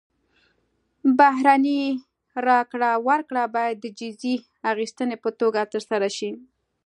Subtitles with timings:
[1.19, 1.83] بهرنۍ
[2.47, 4.35] راکړه ورکړه باید د جزیې
[4.71, 6.31] اخیستنې په توګه ترسره شي.